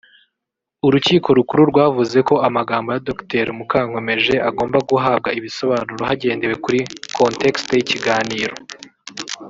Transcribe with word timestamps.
Urukiko 0.87 1.27
Rukuru 1.37 1.61
rwavuze 1.71 2.17
ko 2.27 2.35
amagambo 2.47 2.87
ya 2.91 3.03
Dr 3.07 3.45
Mukankomeje 3.57 4.35
agomba 4.49 4.77
guhabwa 4.89 5.29
ibisobanuro 5.39 6.01
hagendewe 6.09 6.55
kuri 6.63 6.79
“contexte” 7.17 7.71
y’ikiganiro 7.75 8.55